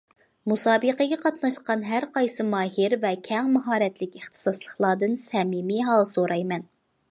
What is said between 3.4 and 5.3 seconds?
ماھارەتلىك ئىختىساسلىقلاردىن